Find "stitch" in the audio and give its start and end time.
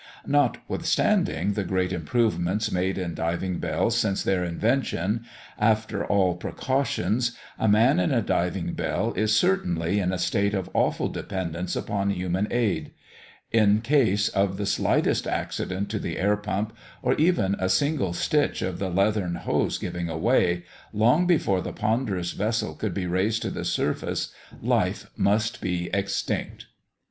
18.13-18.63